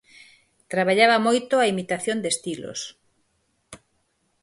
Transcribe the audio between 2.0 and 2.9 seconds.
de estilos.